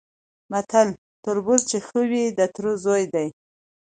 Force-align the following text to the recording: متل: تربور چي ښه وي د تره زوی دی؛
متل: 0.51 0.89
تربور 1.23 1.59
چي 1.69 1.77
ښه 1.87 2.01
وي 2.09 2.25
د 2.37 2.39
تره 2.55 2.71
زوی 2.83 3.03
دی؛ 3.13 3.27